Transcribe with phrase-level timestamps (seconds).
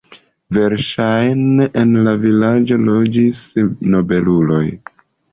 [0.57, 3.43] Verŝajne en la vilaĝo loĝis
[3.97, 4.63] nobeluloj.